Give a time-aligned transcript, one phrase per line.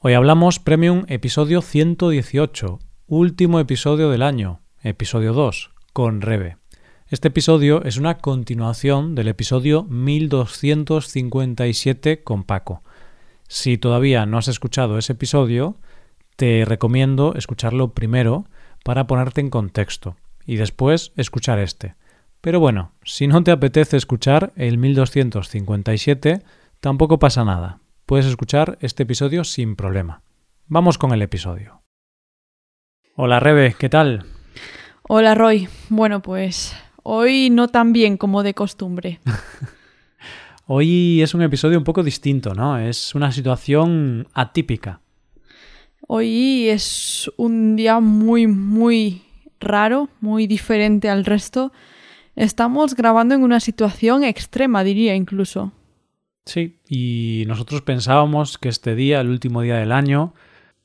[0.00, 6.56] Hoy hablamos Premium episodio 118, último episodio del año, episodio 2, con Rebe.
[7.08, 12.84] Este episodio es una continuación del episodio 1257 con Paco.
[13.48, 15.80] Si todavía no has escuchado ese episodio,
[16.36, 18.44] te recomiendo escucharlo primero
[18.84, 20.14] para ponerte en contexto
[20.46, 21.96] y después escuchar este.
[22.40, 26.44] Pero bueno, si no te apetece escuchar el 1257,
[26.78, 27.80] tampoco pasa nada.
[28.08, 30.22] Puedes escuchar este episodio sin problema.
[30.66, 31.82] Vamos con el episodio.
[33.16, 34.24] Hola Rebe, ¿qué tal?
[35.02, 35.68] Hola Roy.
[35.90, 39.20] Bueno, pues hoy no tan bien como de costumbre.
[40.66, 42.78] hoy es un episodio un poco distinto, ¿no?
[42.78, 45.02] Es una situación atípica.
[46.06, 49.20] Hoy es un día muy, muy
[49.60, 51.72] raro, muy diferente al resto.
[52.36, 55.72] Estamos grabando en una situación extrema, diría incluso.
[56.48, 60.32] Sí, y nosotros pensábamos que este día, el último día del año,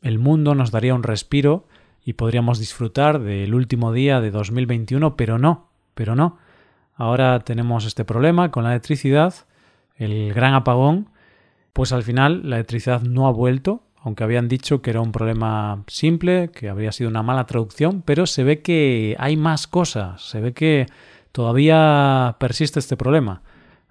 [0.02, 1.70] el mundo nos daría un respiro
[2.04, 6.38] y podríamos disfrutar del último día de 2021, pero no, pero no.
[6.96, 9.34] Ahora tenemos este problema con la electricidad,
[9.96, 11.08] el gran apagón,
[11.72, 15.86] pues al final la electricidad no ha vuelto, aunque habían dicho que era un problema
[15.88, 20.42] simple, que habría sido una mala traducción, pero se ve que hay más cosas, se
[20.42, 20.88] ve que
[21.32, 23.44] todavía persiste este problema.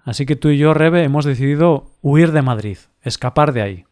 [0.03, 3.85] Así que tú y yo, Rebe, hemos decidido huir de Madrid, escapar de ahí.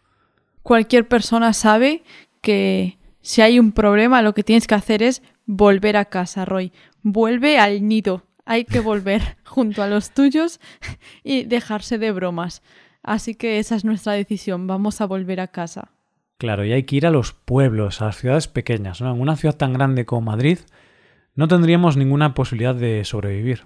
[0.62, 2.04] Cualquier persona sabe
[2.42, 6.72] que si hay un problema, lo que tienes que hacer es volver a casa, Roy.
[7.02, 8.24] Vuelve al nido.
[8.46, 10.60] Hay que volver junto a los tuyos
[11.24, 12.62] y dejarse de bromas.
[13.04, 14.68] Así que esa es nuestra decisión.
[14.68, 15.92] Vamos a volver a casa.
[16.38, 19.02] Claro, y hay que ir a los pueblos, a las ciudades pequeñas.
[19.02, 19.14] ¿no?
[19.14, 20.60] En una ciudad tan grande como Madrid
[21.36, 23.64] no tendríamos ninguna posibilidad de sobrevivir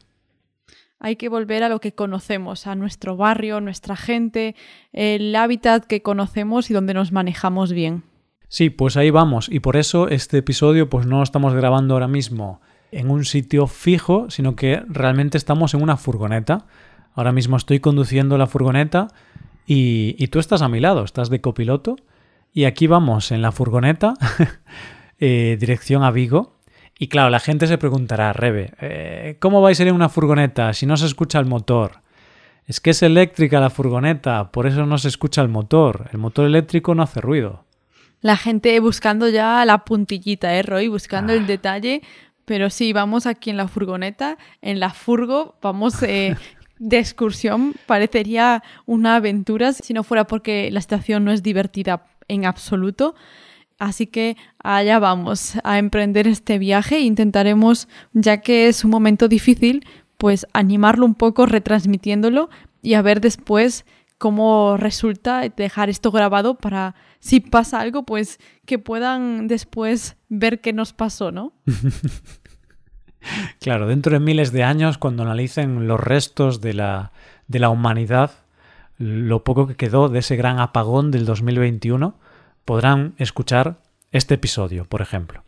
[0.99, 4.55] hay que volver a lo que conocemos, a nuestro barrio, nuestra gente,
[4.93, 8.03] el hábitat que conocemos y donde nos manejamos bien.
[8.47, 9.49] Sí, pues ahí vamos.
[9.49, 13.67] Y por eso este episodio pues no lo estamos grabando ahora mismo en un sitio
[13.67, 16.65] fijo, sino que realmente estamos en una furgoneta.
[17.13, 19.09] Ahora mismo estoy conduciendo la furgoneta
[19.67, 21.97] y, tú estás a mi lado, estás de copiloto.
[22.53, 24.13] Y aquí vamos en la furgoneta,
[25.19, 26.54] eh, dirección a Vigo,
[26.97, 30.73] y claro, la gente se preguntará, Rebe, eh, ¿cómo vais a ir en una furgoneta
[30.73, 32.01] si no se escucha el motor?
[32.67, 36.09] Es que es eléctrica la furgoneta, por eso no se escucha el motor.
[36.11, 37.65] El motor eléctrico no hace ruido.
[38.21, 40.87] La gente buscando ya la puntillita, ¿eh, Roy?
[40.87, 41.47] Buscando el ah.
[41.47, 42.01] detalle.
[42.45, 46.35] Pero sí, vamos aquí en la furgoneta, en la furgo, vamos eh,
[46.79, 47.73] de excursión.
[47.85, 53.15] Parecería una aventura si no fuera porque la estación no es divertida en absoluto.
[53.77, 59.85] Así que allá vamos a emprender este viaje intentaremos, ya que es un momento difícil,
[60.17, 62.49] pues animarlo un poco retransmitiéndolo
[62.81, 63.85] y a ver después
[64.17, 70.73] cómo resulta dejar esto grabado para si pasa algo, pues que puedan después ver qué
[70.73, 71.53] nos pasó, ¿no?
[73.59, 77.11] claro, dentro de miles de años, cuando analicen los restos de la,
[77.47, 78.31] de la humanidad,
[78.97, 82.17] lo poco que quedó de ese gran apagón del 2021,
[82.65, 83.77] podrán escuchar
[84.11, 85.43] este episodio, por ejemplo.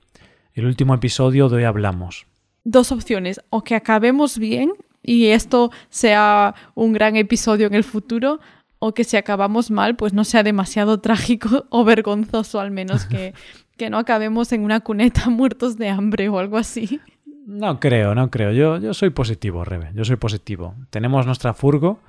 [0.53, 2.27] El último episodio de hoy hablamos.
[2.63, 4.73] Dos opciones, o que acabemos bien
[5.03, 8.39] y esto sea un gran episodio en el futuro,
[8.79, 13.33] o que si acabamos mal, pues no sea demasiado trágico o vergonzoso, al menos que,
[13.77, 16.99] que no acabemos en una cuneta muertos de hambre o algo así.
[17.45, 18.51] No creo, no creo.
[18.51, 19.91] Yo, yo soy positivo, Rebe.
[19.95, 20.75] Yo soy positivo.
[20.89, 22.01] Tenemos nuestra furgo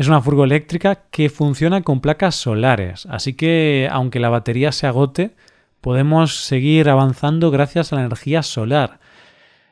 [0.00, 4.86] es una furgo eléctrica que funciona con placas solares, así que aunque la batería se
[4.86, 5.34] agote,
[5.82, 8.98] podemos seguir avanzando gracias a la energía solar.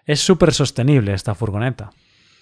[0.05, 1.93] Es súper sostenible esta furgoneta.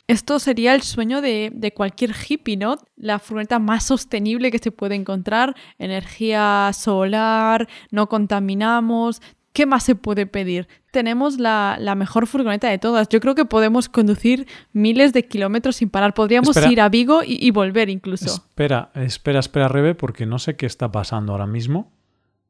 [0.08, 2.76] Esto sería el sueño de, de, cualquier hippie, ¿no?
[2.96, 9.22] La furgoneta más sostenible que se puede encontrar, energía solar, no contaminamos,
[9.56, 10.68] ¿Qué más se puede pedir?
[10.90, 13.08] Tenemos la, mejor furgoneta de todas.
[13.08, 16.12] Yo creo que podemos conducir miles de kilómetros sin parar.
[16.12, 18.26] Podríamos ir a Vigo y, volver incluso.
[18.26, 21.90] Espera, espera, espera, Rebe, porque no sé qué está pasando ahora mismo.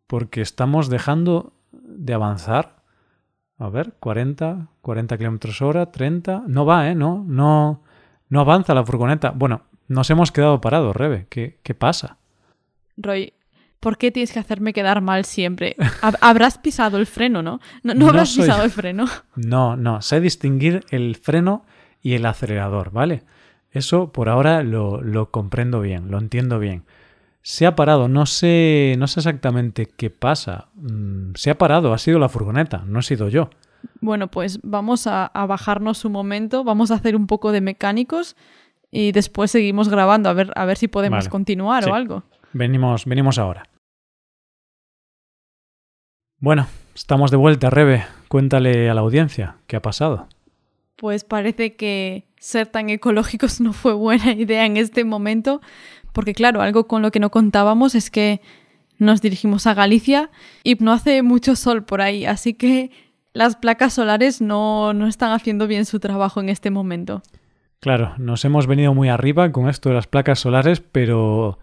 [0.09, 2.83] Porque estamos dejando de avanzar.
[3.57, 6.43] A ver, 40, 40 kilómetros hora, 30.
[6.49, 6.97] No va, ¿eh?
[6.97, 7.85] No, no,
[8.29, 9.31] no avanza la furgoneta.
[9.31, 11.29] Bueno, nos hemos quedado parados, Rebe.
[11.31, 12.19] ¿Qué, qué pasa?
[12.97, 13.33] Roy,
[13.81, 15.77] ¿por qué tienes que hacerme quedar mal siempre?
[16.21, 17.61] Habrás pisado el freno, ¿no?
[17.83, 19.07] No, habrás pisado el freno.
[19.37, 21.65] No, no, sé distinguir el freno
[22.03, 23.23] y el acelerador, ¿vale?
[23.71, 26.85] Eso por ahora lo, comprendo bien, lo entiendo bien.
[27.43, 30.69] Se ha parado, no sé, no sé exactamente qué pasa.
[30.75, 33.51] Mm, se ha parado, ha sido la furgoneta, no he sido yo.
[34.01, 38.37] Bueno, pues vamos a, bajarnos un momento, vamos a hacer un poco de mecánicos
[38.91, 42.25] y después seguimos grabando a ver, a ver si podemos continuar o algo.
[42.57, 43.65] Venimos, venimos ahora.
[46.39, 48.07] Bueno, estamos de vuelta, Rebe.
[48.29, 50.27] Cuéntale a la audiencia qué ha pasado.
[50.97, 55.61] Pues parece que ser tan ecológicos no fue buena idea en este momento,
[56.15, 58.41] porque claro, algo con lo que no contábamos es que
[58.97, 60.31] nos dirigimos a Galicia
[60.65, 62.91] y no hace mucho sol por ahí, así que
[63.35, 67.23] las placas solares no, no están haciendo bien su trabajo en este momento.
[67.81, 71.59] Claro, nos hemos venido muy arriba con esto de las placas solares, pero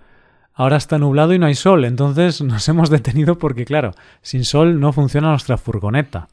[0.53, 3.91] ahora está nublado y no hay sol, entonces nos hemos detenido porque, claro,
[4.21, 6.27] sin sol no funciona nuestra furgoneta.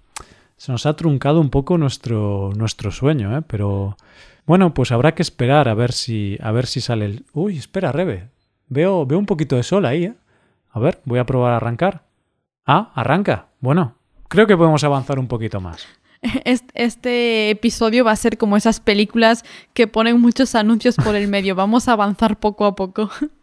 [0.56, 3.42] Se nos ha truncado un poco nuestro, nuestro sueño, ¿eh?
[3.46, 3.96] pero
[4.44, 7.24] bueno, pues habrá que esperar a ver si, a ver si sale el...
[7.32, 8.28] Uy, espera, Rebe.
[8.68, 10.14] Veo, veo un poquito de sol ahí, ¿eh?
[10.70, 12.02] A ver, voy a probar a arrancar.
[12.66, 13.46] Ah, arranca.
[13.60, 13.96] Bueno,
[14.28, 15.86] creo que podemos avanzar un poquito más.
[16.74, 21.54] Este episodio va a ser como esas películas que ponen muchos anuncios por el medio.
[21.54, 23.10] Vamos a avanzar poco a poco.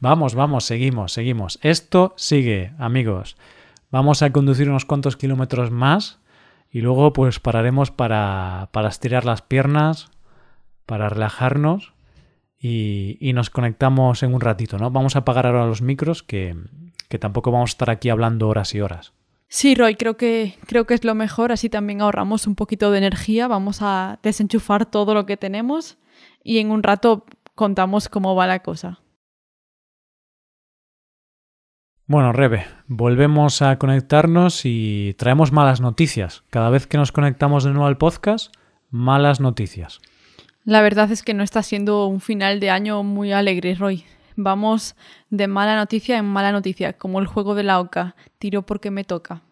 [0.00, 1.58] Vamos, vamos, seguimos, seguimos.
[1.62, 3.36] Esto sigue, amigos.
[3.90, 6.18] Vamos a conducir unos cuantos kilómetros más
[6.70, 10.10] y luego pues pararemos para, para estirar las piernas,
[10.86, 11.92] para relajarnos
[12.58, 14.90] y, y, nos conectamos en un ratito, ¿no?
[14.90, 16.56] Vamos a apagar ahora los micros que,
[17.08, 19.12] que tampoco vamos a estar aquí hablando horas y horas.
[19.48, 22.98] Sí, Roy, creo que, creo que es lo mejor, así también ahorramos un poquito de
[22.98, 25.96] energía, vamos a desenchufar todo lo que tenemos
[26.44, 27.24] y en un rato
[27.54, 29.00] contamos cómo va la cosa.
[32.08, 36.42] Bueno, Rebe, volvemos a conectarnos y traemos malas noticias.
[36.48, 38.50] Cada vez que nos conectamos de nuevo al podcast,
[38.88, 40.00] malas noticias.
[40.64, 44.06] La verdad es que no está siendo un final de año muy alegre, Roy.
[44.36, 44.96] Vamos
[45.28, 48.16] de mala noticia en mala noticia, como el juego de la oca.
[48.38, 49.42] Tiro porque me toca.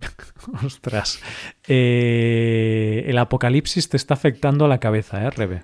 [0.64, 1.20] Ostras.
[1.68, 5.62] Eh, el apocalipsis te está afectando a la cabeza, ¿eh, Rebe?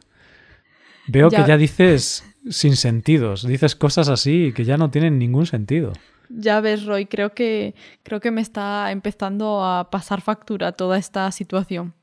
[1.09, 5.93] Veo que ya dices sin sentidos, dices cosas así que ya no tienen ningún sentido.
[6.29, 11.31] Ya ves, Roy, creo que, creo que me está empezando a pasar factura toda esta
[11.31, 11.94] situación.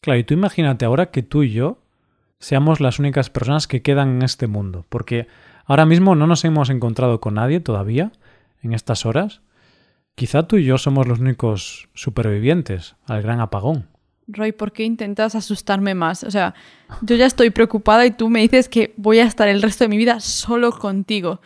[0.00, 1.78] Claro, y tú imagínate ahora que tú y yo
[2.38, 5.28] seamos las únicas personas que quedan en este mundo, porque
[5.66, 8.12] ahora mismo no nos hemos encontrado con nadie todavía
[8.62, 9.42] en estas horas.
[10.14, 13.89] Quizá tú y yo somos los únicos supervivientes al gran apagón.
[14.32, 16.24] Roy, ¿por qué intentas asustarme más?
[16.24, 16.54] O sea,
[17.02, 19.88] yo ya estoy preocupada y tú me dices que voy a estar el resto de
[19.88, 21.40] mi vida solo contigo.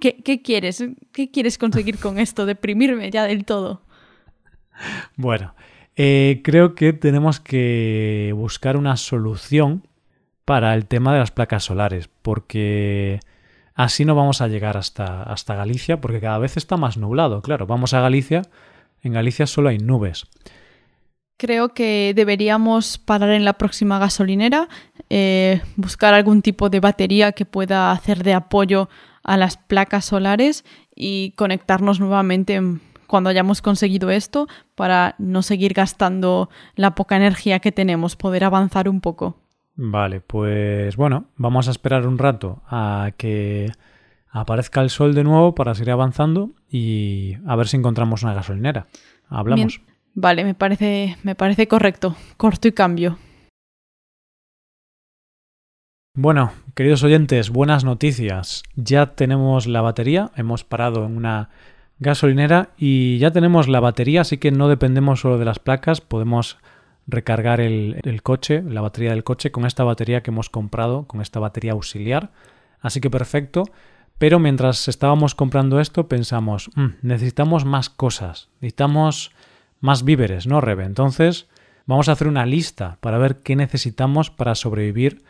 [0.00, 0.84] ¿Qué, qué quieres?
[1.12, 2.46] ¿Qué quieres conseguir con esto?
[2.46, 3.82] ¿Deprimirme ya del todo?
[5.16, 5.54] Bueno,
[5.96, 9.86] eh, creo que tenemos que buscar una solución
[10.44, 13.20] para el tema de las placas solares, porque
[13.74, 17.40] así no vamos a llegar hasta, hasta Galicia, porque cada vez está más nublado.
[17.42, 18.42] Claro, vamos a Galicia,
[19.02, 20.26] en Galicia solo hay nubes.
[21.36, 24.68] Creo que deberíamos parar en la próxima gasolinera,
[25.10, 28.88] eh, buscar algún tipo de batería que pueda hacer de apoyo
[29.24, 30.64] a las placas solares
[30.94, 32.60] y conectarnos nuevamente
[33.06, 38.88] cuando hayamos conseguido esto para no seguir gastando la poca energía que tenemos, poder avanzar
[38.88, 39.36] un poco.
[39.76, 43.72] Vale, pues bueno, vamos a esperar un rato a que
[44.30, 48.86] aparezca el sol de nuevo para seguir avanzando y a ver si encontramos una gasolinera.
[49.28, 49.80] Hablamos.
[50.14, 52.16] Vale, me parece, me parece correcto.
[52.36, 53.18] Corto y cambio.
[56.16, 58.62] Bueno, queridos oyentes, buenas noticias.
[58.76, 61.50] Ya tenemos la batería, hemos parado en una
[61.98, 66.58] gasolinera y ya tenemos la batería, así que no dependemos solo de las placas, podemos
[67.08, 71.40] recargar el, coche, la batería del coche con esta batería que hemos comprado, con esta
[71.40, 72.30] batería auxiliar.
[72.80, 73.64] Así que perfecto.
[74.16, 79.32] Pero mientras estábamos comprando esto pensamos, mmm, necesitamos más cosas, necesitamos
[79.84, 80.84] más víveres, ¿no, Rebe?
[80.84, 81.46] Entonces,
[81.84, 85.22] vamos a hacer una lista para ver qué necesitamos para sobrevivir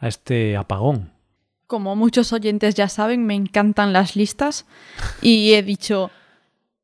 [0.00, 1.12] a este apagón.
[1.68, 4.66] Como muchos oyentes ya saben, me encantan las listas
[5.22, 6.10] y he dicho,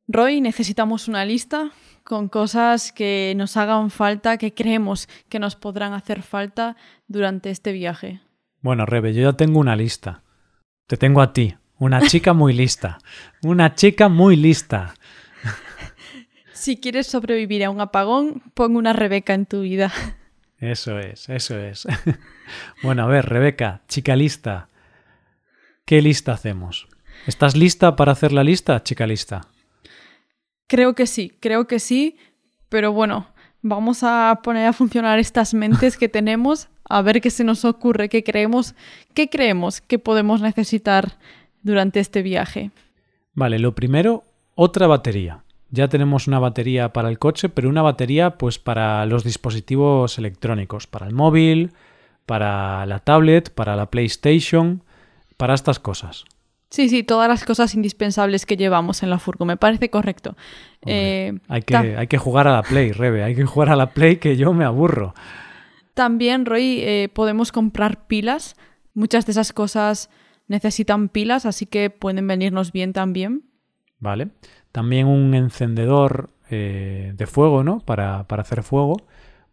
[0.07, 1.73] Roy, necesitamos una lista
[2.05, 6.77] con cosas que nos hagan falta, que creemos que nos podrán hacer falta
[7.09, 8.21] durante este viaje.
[8.61, 10.23] Bueno, Rebe, yo ya tengo una lista.
[10.87, 12.99] Te tengo a ti, una chica muy lista.
[13.43, 14.95] Una chica muy lista.
[16.57, 19.93] Si quieres sobrevivir a un apagón, pon una Rebeca en tu vida.
[20.59, 21.87] Eso es, eso es.
[22.83, 24.71] bueno, a ver, Rebeca, chica lista.
[25.85, 26.89] ¿Qué lista hacemos?
[27.27, 29.43] ¿Estás lista para hacer la lista, chica lista?
[30.67, 32.17] Creo que sí, creo que sí,
[32.71, 33.27] pero bueno,
[33.61, 38.09] vamos a poner a funcionar estas mentes que tenemos, a ver qué se nos ocurre,
[38.09, 38.75] qué creemos,
[39.13, 41.19] qué creemos que podemos necesitar
[41.63, 42.71] durante este viaje.
[43.35, 48.39] Vale, lo primero, otra batería ya tenemos una batería para el coche, pero una batería
[48.39, 51.73] pues para los dispositivos electrónicos, para el móvil,
[52.25, 54.83] para la tablet, para la PlayStation,
[55.37, 56.25] para estas cosas.
[56.71, 60.31] Sí, sí, todas las cosas indispensables que llevamos en la furgo, me parece correcto.
[60.83, 63.77] Hombre, Eh, hay, que, hay que jugar a la Play, Rebe, hay que jugar a
[63.77, 65.15] la Play que yo me aburro.
[65.95, 68.57] También, Roy, eh, podemos comprar pilas.
[68.95, 70.11] Muchas de esas cosas
[70.49, 73.45] necesitan pilas, así que pueden venirnos bien también.
[73.99, 74.29] ¿Vale?
[74.77, 77.81] También un encendedor eh, de fuego, ¿no?
[77.81, 78.99] Para, para hacer fuego.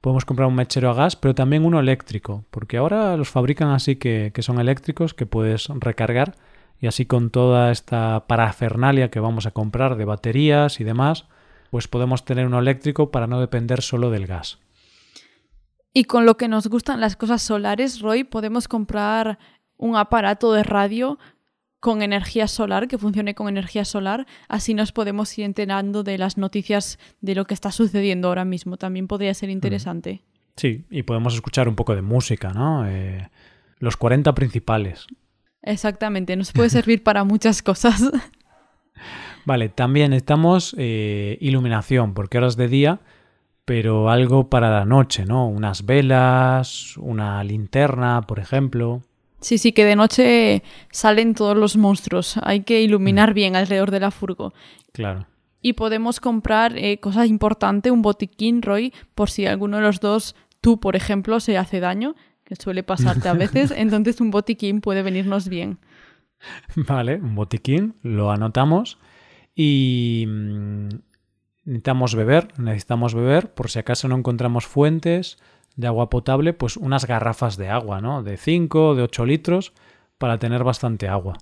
[0.02, 3.96] Podemos comprar un mechero a gas, pero también uno eléctrico, porque ahora los fabrican así
[3.96, 6.36] que, que son eléctricos, que puedes recargar,
[6.78, 11.26] y así con toda esta parafernalia que vamos a comprar de baterías y demás,
[11.72, 14.60] pues podemos tener uno eléctrico para no depender solo del gas.
[15.94, 19.40] Y con lo que nos gustan las cosas solares, Roy, podemos comprar
[19.78, 21.18] un aparato de radio
[21.84, 24.26] con energía solar, que funcione con energía solar.
[24.48, 28.78] Así nos podemos ir enterando de las noticias de lo que está sucediendo ahora mismo.
[28.78, 30.22] También podría ser interesante.
[30.56, 32.88] Sí, y podemos escuchar un poco de música, ¿no?
[32.88, 33.30] Eh,
[33.80, 35.08] los 40 principales.
[35.62, 38.02] Exactamente, nos puede servir para muchas cosas.
[39.46, 43.02] Vale, también necesitamos eh, iluminación, porque ahora es de día,
[43.66, 45.50] pero algo para la noche, ¿no?
[45.50, 49.02] Unas velas, una linterna, por ejemplo.
[49.44, 52.36] Sí, sí, que de noche salen todos los monstruos.
[52.44, 54.54] Hay que iluminar bien alrededor de la furgo.
[54.94, 55.28] Claro.
[55.62, 60.36] Y podemos comprar eh, cosa importante, un botiquín, Roy, por si alguno de los dos,
[60.62, 63.72] tú, por ejemplo, se hace daño, que suele pasarte a veces.
[63.76, 65.78] Entonces un botiquín puede venirnos bien.
[66.76, 68.98] Vale, un botiquín, lo anotamos.
[69.56, 70.88] Y mm,
[71.66, 75.38] necesitamos beber, necesitamos beber, por si acaso no encontramos fuentes
[75.76, 78.24] de agua potable, pues unas garrafas de agua, ¿no?
[78.24, 79.74] De 5, de 8 litros,
[80.18, 81.38] para tener bastante agua.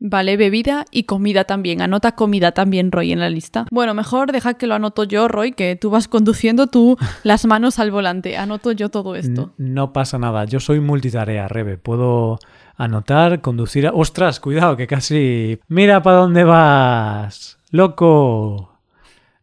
[0.00, 1.80] Vale, bebida y comida también.
[1.80, 3.64] Anota comida también, Roy, en la lista.
[3.70, 7.78] Bueno, mejor deja que lo anoto yo, Roy, que tú vas conduciendo tú las manos
[7.78, 8.36] al volante.
[8.36, 9.52] Anoto yo todo esto.
[9.56, 11.78] No pasa nada, yo soy multitarea, Rebe.
[11.78, 12.38] Puedo
[12.76, 13.86] anotar, conducir.
[13.86, 14.40] a- ¡Ostras!
[14.40, 15.60] Cuidado, que casi.
[15.68, 17.58] ¡Mira para dónde vas!
[17.70, 18.72] ¡Loco!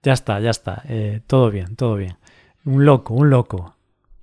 [0.04, 0.84] Ya está, ya está.
[0.90, 2.18] Eh, todo bien, todo bien.
[2.66, 3.76] Un loco, un loco.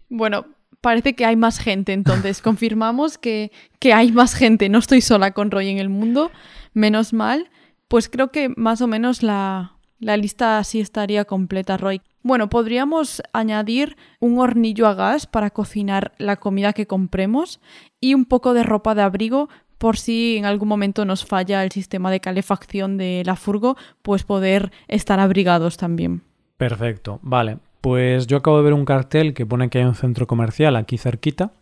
[0.09, 0.47] Bueno,
[0.81, 4.69] parece que hay más gente, entonces confirmamos que, que hay más gente.
[4.69, 6.31] No estoy sola con Roy en el mundo,
[6.75, 7.51] menos mal.
[7.89, 12.03] Pues creo que más o menos la, la lista así estaría completa, Roy.
[12.23, 17.61] Bueno, podríamos añadir un hornillo a gas para cocinar la comida que compremos
[18.01, 19.49] y un poco de ropa de abrigo
[19.79, 24.25] por si en algún momento nos falla el sistema de calefacción de la furgo, pues
[24.25, 26.23] poder estar abrigados también.
[26.57, 27.59] Perfecto, vale.
[27.81, 30.99] Pues yo acabo de ver un cartel que pone que hay un centro comercial aquí
[30.99, 31.53] cerquita.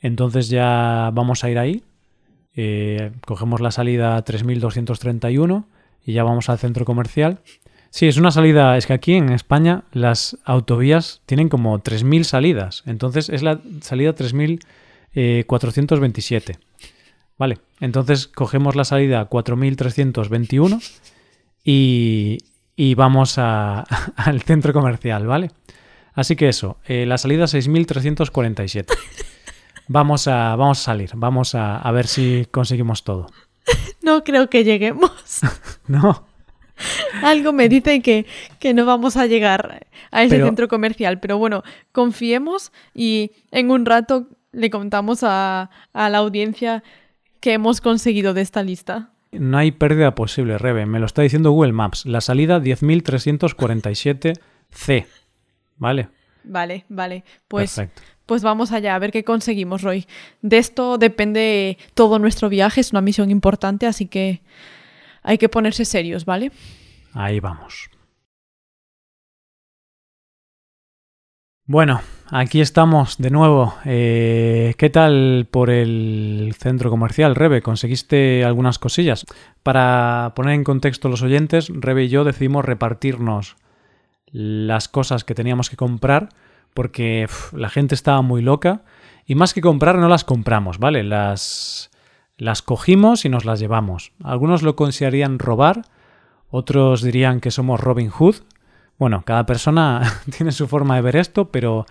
[0.00, 1.82] Entonces ya vamos a ir ahí.
[2.54, 5.66] Eh, cogemos la salida 3231
[6.04, 7.38] y ya vamos al centro comercial.
[7.90, 8.76] Sí, es una salida.
[8.76, 12.84] Es que aquí en España las autovías tienen como 3000 salidas.
[12.86, 16.58] Entonces es la salida 3427.
[17.38, 20.80] Vale, entonces cogemos la salida 4321
[21.64, 22.38] y,
[22.80, 23.80] y vamos a-
[24.16, 25.50] al centro comercial, ¿vale?
[26.14, 28.94] Así que eso, eh, la salida 6347.
[29.88, 33.26] Vamos a, vamos a salir, vamos a, a ver si conseguimos todo.
[34.02, 35.10] No creo que lleguemos.
[35.88, 36.24] No,
[37.22, 38.24] Algo me dice que,
[38.60, 43.70] que no vamos a llegar a ese Pero- centro comercial, pero bueno, confiemos y en
[43.70, 46.82] un rato le contamos a, a la audiencia
[47.40, 49.10] que hemos conseguido de esta lista.
[49.32, 50.86] No hay pérdida posible, Rebe.
[50.86, 52.06] Me lo está diciendo Google Maps.
[52.06, 55.06] La salida 10347C.
[55.76, 56.08] ¿Vale?
[56.44, 57.24] Vale, vale.
[57.46, 58.02] Pues, Perfecto.
[58.26, 60.06] pues vamos allá a ver qué conseguimos, Roy.
[60.42, 64.42] De esto depende todo nuestro viaje, es una misión importante, así que
[65.22, 66.50] hay que ponerse serios, ¿vale?
[67.12, 67.90] Ahí vamos.
[71.70, 73.74] Bueno, aquí estamos de nuevo.
[73.84, 77.60] Eh, ¿Qué tal por el centro comercial, Rebe?
[77.60, 79.26] ¿Conseguiste algunas cosillas?
[79.62, 83.56] Para poner en contexto los oyentes, Rebe y yo decidimos repartirnos
[84.32, 86.30] las cosas que teníamos que comprar
[86.72, 88.80] porque la gente estaba muy loca
[89.26, 91.04] y más que comprar no las compramos, ¿vale?
[91.04, 91.90] Las,
[92.38, 94.12] las cogimos y nos las llevamos.
[94.24, 95.82] Algunos lo considerarían robar,
[96.48, 98.36] otros dirían que somos Robin Hood.
[98.98, 101.86] Bueno, cada persona tiene su forma de ver esto, pero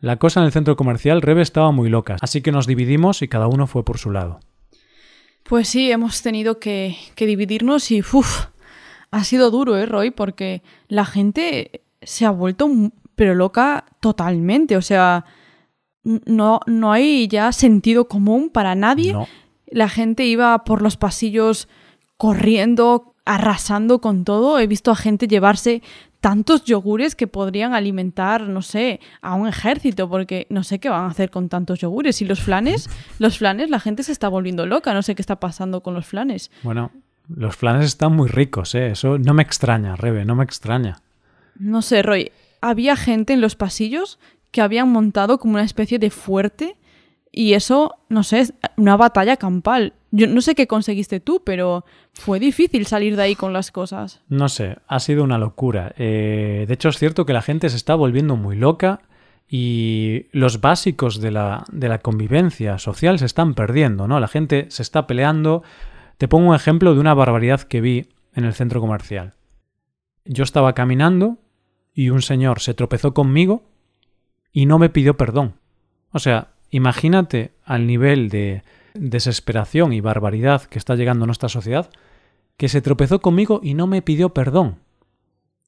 [0.00, 3.28] la cosa en el centro comercial Rebe estaba muy loca, así que nos dividimos y
[3.28, 4.40] cada uno fue por su lado.
[5.44, 8.46] Pues sí, hemos tenido que, que dividirnos y uf,
[9.10, 10.10] ha sido duro, ¿eh, Roy?
[10.10, 12.68] Porque la gente se ha vuelto
[13.20, 14.76] pero loca totalmente.
[14.76, 15.26] O sea,
[16.02, 19.12] no, no hay ya sentido común para nadie.
[19.12, 19.26] No,
[19.66, 21.68] La gente iba por los pasillos
[22.16, 24.58] corriendo, arrasando con todo.
[24.58, 25.82] He visto a gente llevarse
[26.20, 31.04] tantos yogures que podrían alimentar, no sé, a un ejército, porque no sé qué van
[31.04, 32.20] a hacer con tantos yogures.
[32.22, 35.38] Y los flanes, los flanes, la gente se está volviendo loca, no sé qué está
[35.38, 36.50] pasando con los flanes.
[36.64, 36.90] Bueno,
[37.28, 38.88] los flanes están muy ricos, ¿eh?
[38.88, 41.00] Eso no me extraña, Rebe, no me extraña.
[41.56, 44.18] No sé, Roy, había gente en los pasillos
[44.50, 46.76] que habían montado como una especie de fuerte
[47.30, 49.94] y eso, no sé, es una batalla campal.
[50.10, 51.84] Yo no sé qué conseguiste tú, pero
[52.20, 54.20] fue difícil salir de ahí con las cosas.
[54.28, 55.94] No sé, ha sido una locura.
[55.96, 59.00] Eh, de hecho, es cierto que la gente se está volviendo muy loca
[59.48, 64.20] y los básicos de la, de la convivencia social se están perdiendo, ¿no?
[64.20, 65.62] La gente se está peleando.
[66.18, 69.34] Te pongo un ejemplo de una barbaridad que vi en el centro comercial.
[70.24, 71.38] Yo estaba caminando
[71.94, 73.64] y un señor se tropezó conmigo
[74.52, 75.54] y no me pidió perdón.
[76.12, 78.62] O sea, Imagínate al nivel de
[78.94, 81.90] desesperación y barbaridad que está llegando a nuestra sociedad,
[82.60, 84.80] que se tropezó conmigo y no me pidió perdón.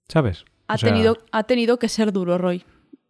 [0.08, 0.44] ¿Sabes?
[0.68, 2.64] Ha, tenido, ha tenido que ser duro, Roy.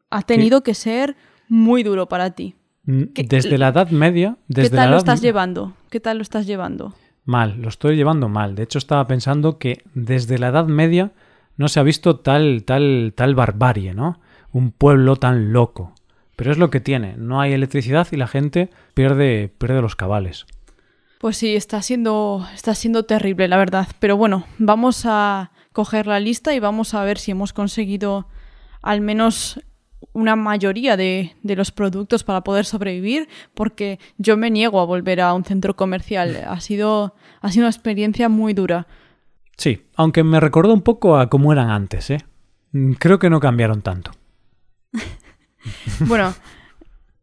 [0.09, 1.17] Ha tenido que ser
[1.49, 2.55] muy duro para ti.
[2.85, 4.37] Mm, desde la Edad Media.
[4.47, 5.73] Desde ¿Qué tal lo estás llevando?
[5.91, 6.95] ¿Qué tal lo estás llevando?
[7.25, 8.55] Mal, lo estoy llevando mal.
[8.55, 11.11] De hecho, estaba pensando que desde la Edad Media
[11.57, 14.21] no se ha visto tal, tal, tal barbarie, ¿no?
[14.53, 15.93] Un pueblo tan loco.
[16.37, 20.47] Pero es lo que tiene, no hay electricidad y la gente pierde, pierde los cabales.
[21.23, 23.87] Pues sí, está siendo, está siendo terrible, la verdad.
[24.01, 28.27] Pero bueno, vamos a coger la lista y vamos a ver si hemos conseguido
[28.83, 29.61] al menos
[30.15, 35.21] una mayoría de, de, los productos para poder sobrevivir, porque yo me niego a volver
[35.21, 36.37] a un centro comercial.
[36.49, 38.89] Ha sido, ha sido una experiencia muy dura.
[39.57, 42.19] Sí, aunque me recordó un poco a cómo eran antes, ¿eh?
[42.99, 44.11] Creo que no cambiaron tanto.
[46.01, 46.35] Bueno,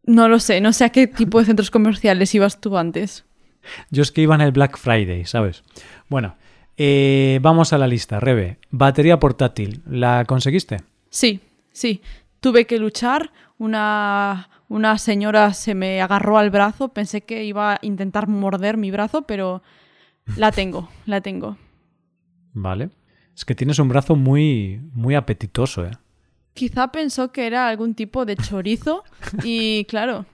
[0.06, 3.26] no lo sé, no sé a qué tipo de centros comerciales ibas tú antes.
[3.90, 5.64] Yo es que iba en el Black Friday, ¿sabes?
[6.08, 6.36] Bueno,
[6.78, 8.58] eh, vamos a la lista, Rebe.
[8.70, 10.78] Batería portátil, ¿la conseguiste?
[11.10, 12.02] Sí, sí.
[12.40, 13.32] Tuve que luchar.
[13.58, 16.90] Una, una señora se me agarró al brazo.
[16.90, 19.62] Pensé que iba a intentar morder mi brazo, pero
[20.38, 21.58] la tengo, la tengo.
[22.54, 22.90] Vale.
[23.36, 25.92] Es que tienes un brazo muy, muy apetitoso, ¿eh?
[26.54, 29.04] Quizá pensó que era algún tipo de chorizo
[29.44, 30.26] y claro,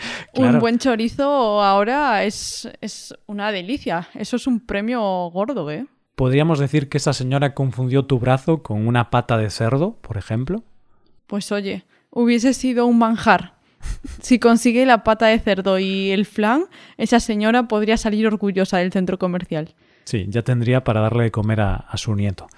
[0.34, 4.08] un buen chorizo ahora es, es una delicia.
[4.14, 5.86] Eso es un premio gordo, ¿eh?
[6.14, 10.64] ¿Podríamos decir que esa señora confundió tu brazo con una pata de cerdo, por ejemplo?
[11.26, 13.54] Pues oye, hubiese sido un manjar.
[14.20, 16.64] Si consigue la pata de cerdo y el flan,
[16.96, 19.74] esa señora podría salir orgullosa del centro comercial.
[20.04, 22.48] Sí, ya tendría para darle de comer a, a su nieto.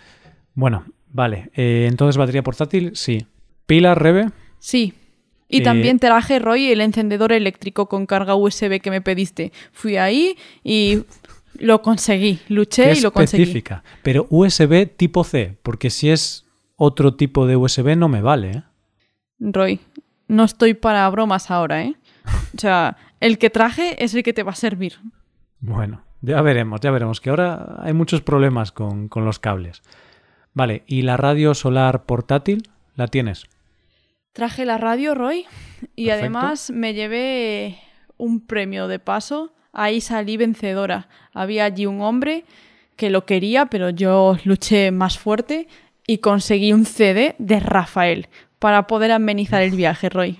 [0.55, 3.27] Bueno, Vale, eh, entonces batería portátil, sí.
[3.67, 4.31] ¿Pila, Rebe?
[4.59, 4.95] Sí.
[5.51, 9.53] Y Eh, también traje, Roy, el encendedor eléctrico con carga USB que me pediste.
[9.73, 11.03] Fui ahí y
[11.59, 12.39] lo conseguí.
[12.49, 13.43] Luché Qué y lo conseguí.
[13.43, 13.83] específica.
[14.03, 18.63] Pero USB tipo C, porque si es otro tipo de USB no me vale, ¿eh?
[19.41, 19.81] Roy,
[20.29, 21.97] no estoy para bromas ahora, ¿eh?
[22.57, 24.99] O sea, el que traje es el que te va a servir.
[25.59, 29.83] Bueno, ya veremos, ya veremos, que ahora hay muchos problemas con, con los cables.
[30.55, 33.45] Vale, ¿y la radio solar portátil la tienes?
[34.33, 35.47] Traje la radio, Roy,
[35.97, 36.13] y Perfecto.
[36.13, 37.79] además me llevé
[38.17, 39.53] un premio de paso.
[39.73, 41.09] Ahí salí vencedora.
[41.33, 42.45] Había allí un hombre
[42.97, 45.69] que lo quería, pero yo luché más fuerte
[46.07, 50.39] y conseguí un CD de Rafael para poder amenizar el viaje, Roy.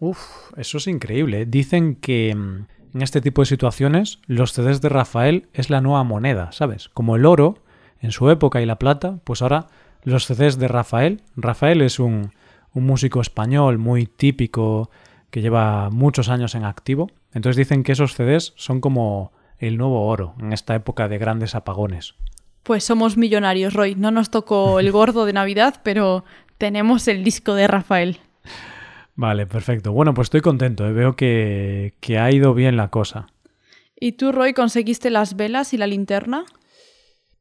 [0.00, 1.44] Uf, eso es increíble.
[1.44, 6.04] Dicen que mm, en este tipo de situaciones los CDs de Rafael es la nueva
[6.04, 6.88] moneda, ¿sabes?
[6.88, 7.58] Como el oro
[8.00, 9.66] en su época y la plata, pues ahora
[10.04, 11.22] los CDs de Rafael.
[11.36, 12.32] Rafael es un,
[12.78, 14.90] un músico español muy típico
[15.30, 17.10] que lleva muchos años en activo.
[17.34, 21.54] Entonces dicen que esos CDs son como el nuevo oro en esta época de grandes
[21.54, 22.14] apagones.
[22.62, 23.94] Pues somos millonarios, Roy.
[23.94, 26.24] No nos tocó el gordo de Navidad, pero
[26.58, 28.18] tenemos el disco de Rafael.
[29.14, 29.92] Vale, perfecto.
[29.92, 30.86] Bueno, pues estoy contento.
[30.86, 30.92] ¿eh?
[30.92, 33.26] Veo que, que ha ido bien la cosa.
[33.98, 36.44] ¿Y tú, Roy, conseguiste las velas y la linterna?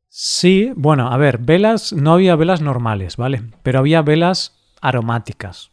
[0.09, 3.43] Sí, bueno, a ver, velas, no había velas normales, ¿vale?
[3.61, 5.71] Pero había velas aromáticas.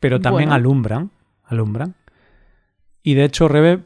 [0.00, 0.54] Pero también Bueno.
[0.54, 1.10] alumbran,
[1.44, 1.94] alumbran.
[3.02, 3.84] Y de hecho, Rebe,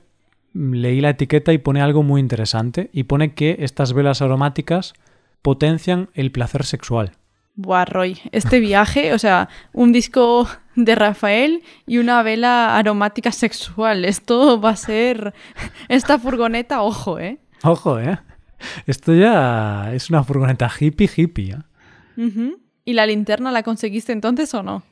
[0.52, 2.90] leí la etiqueta y pone algo muy interesante.
[2.92, 4.94] Y pone que estas velas aromáticas
[5.42, 7.12] potencian el placer sexual.
[7.54, 14.04] Buah, Roy, este viaje, o sea, un disco de Rafael y una vela aromática sexual.
[14.04, 15.34] Esto va a ser.
[15.88, 17.38] Esta furgoneta, ojo, ¿eh?
[17.62, 18.18] Ojo, ¿eh?
[18.86, 21.56] Esto ya es una furgoneta hippie hippie.
[22.16, 22.52] ¿eh?
[22.90, 24.83] ¿Y la linterna la conseguiste entonces o no?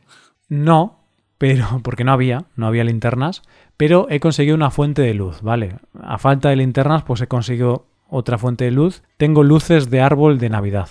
[0.48, 1.00] No,
[1.36, 3.42] pero porque no había, no había linternas,
[3.76, 5.80] pero he conseguido una fuente de luz, ¿vale?
[6.00, 10.38] A falta de linternas, pues he conseguido otra fuente de luz, tengo luces de árbol
[10.38, 10.88] de Navidad.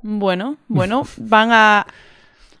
[0.00, 1.86] Bueno, bueno, van a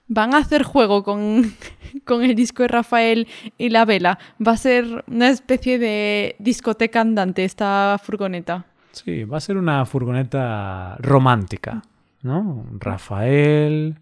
[0.06, 1.54] van a hacer juego con,
[2.04, 4.18] con el disco de Rafael y la vela.
[4.46, 8.66] Va a ser una especie de discoteca andante esta furgoneta.
[8.92, 11.82] Sí, va a ser una furgoneta romántica,
[12.24, 12.66] ¿no?
[12.80, 13.96] Rafael,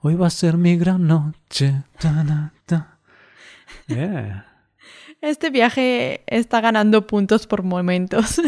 [0.00, 1.82] hoy va a ser mi gran noche.
[1.98, 2.98] Ta, na, ta.
[3.86, 4.46] Yeah.
[5.20, 8.40] Este viaje está ganando puntos por momentos.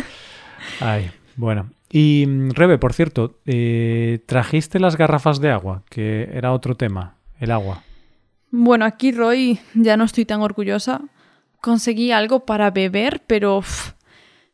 [0.81, 1.71] Ay, bueno.
[1.91, 7.17] Y mm, Rebe, por cierto, eh, trajiste las garrafas de agua, que era otro tema,
[7.41, 7.83] el agua.
[8.51, 11.03] Bueno, aquí Roy ya no estoy tan orgullosa.
[11.61, 13.63] Conseguí algo para beber, pero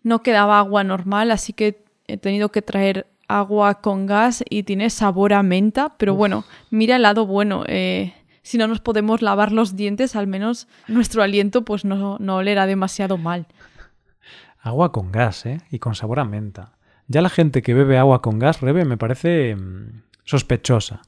[0.02, 4.90] no quedaba agua normal, así que he tenido que traer agua con gas y tiene
[4.90, 5.96] sabor a menta.
[5.98, 7.64] Pero bueno, mira el lado bueno.
[7.66, 8.14] eh,
[8.46, 12.66] si no nos podemos lavar los dientes, al menos nuestro aliento pues no, no olerá
[12.66, 13.48] demasiado mal.
[14.60, 15.60] Agua con gas, ¿eh?
[15.72, 16.78] Y con sabor a menta.
[17.08, 21.02] Ya la gente que bebe agua con gas, Rebe, me parece mm, sospechosa,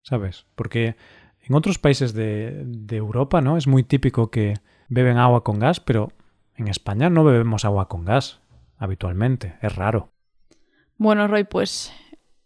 [0.00, 0.46] ¿sabes?
[0.54, 0.96] Porque
[1.42, 3.58] en otros países de, de Europa, ¿no?
[3.58, 4.54] Es muy típico que
[4.88, 6.12] beben agua con gas, pero
[6.56, 8.40] en España no bebemos agua con gas
[8.78, 9.56] habitualmente.
[9.60, 10.10] Es raro.
[10.98, 11.92] Bueno, Roy, pues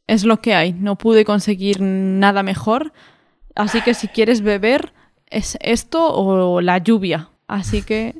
[0.06, 0.72] es lo que hay.
[0.74, 2.92] No pude conseguir nada mejor.
[3.54, 4.92] Así que si quieres beber,
[5.28, 7.30] es esto o la lluvia.
[7.48, 8.14] Así que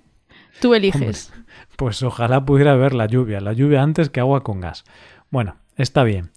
[0.60, 1.32] tú eliges.
[1.76, 4.84] Pues ojalá pudiera ver la lluvia, la lluvia antes que agua con gas.
[5.30, 6.30] Bueno, está bien.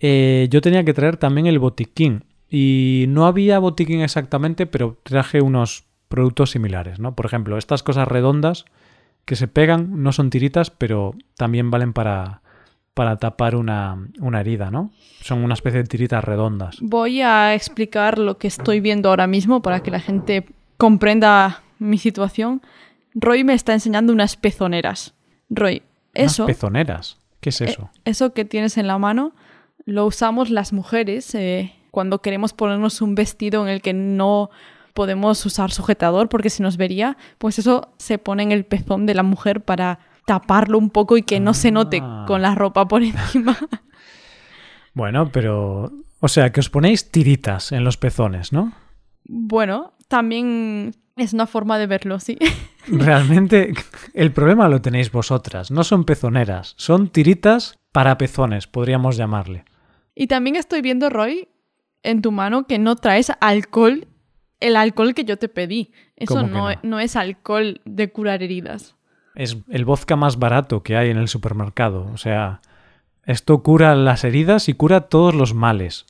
[0.00, 5.40] Eh, yo tenía que traer también el botiquín y no había botiquín exactamente, pero traje
[5.40, 7.14] unos productos similares, ¿no?
[7.14, 8.66] Por ejemplo, estas cosas redondas
[9.24, 12.42] que se pegan no son tiritas, pero también valen para,
[12.94, 14.92] para tapar una, una herida, ¿no?
[15.20, 16.78] Son una especie de tiritas redondas.
[16.80, 20.46] Voy a explicar lo que estoy viendo ahora mismo para que la gente
[20.78, 22.62] comprenda mi situación.
[23.14, 25.14] Roy me está enseñando unas pezoneras.
[25.50, 25.82] Roy,
[26.14, 27.18] eso, Unas pezoneras.
[27.40, 27.90] ¿Qué es eso?
[28.04, 29.32] eso que tienes en la mano
[29.84, 34.50] lo usamos las mujeres eh, cuando queremos ponernos un vestido en el que no
[34.94, 39.14] podemos usar sujetador porque se nos vería, pues eso se pone en el pezón de
[39.14, 42.24] la mujer para taparlo un poco y que no se note Ah.
[42.26, 43.56] con la ropa por encima.
[44.94, 45.92] Bueno, pero...
[46.20, 48.72] O sea, que os ponéis tiritas en los pezones, ¿no?
[49.26, 52.38] bueno, también es una forma de verlo, sí.
[52.88, 53.72] Realmente
[54.12, 55.70] el problema lo tenéis vosotras.
[55.70, 59.64] No son pezoneras, son tiritas para pezones, podríamos llamarle.
[60.14, 61.48] Y también estoy viendo, Roy,
[62.02, 64.08] en tu mano que no traes alcohol,
[64.60, 65.92] el alcohol que yo te pedí.
[66.16, 66.76] Eso ¿Cómo que no, no?
[66.82, 68.93] no es alcohol de curar heridas.
[69.34, 72.08] Es el vodka más barato que hay en el supermercado.
[72.12, 72.60] O sea,
[73.24, 76.06] esto cura las heridas y cura todos los males.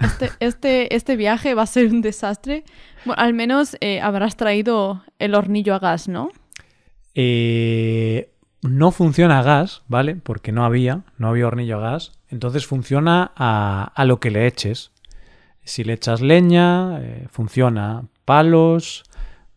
[0.00, 2.64] Este, este, este viaje va a ser un desastre.
[3.04, 6.30] Bueno, al menos eh, habrás traído el hornillo a gas, ¿no?
[7.14, 8.32] Eh,
[8.62, 10.16] no funciona a gas, ¿vale?
[10.16, 12.12] Porque no había, no había hornillo a gas.
[12.28, 14.90] Entonces funciona a, a lo que le eches.
[15.62, 18.04] Si le echas leña, eh, funciona.
[18.24, 19.04] Palos,